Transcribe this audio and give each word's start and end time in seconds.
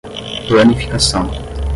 Planificação 0.47 1.29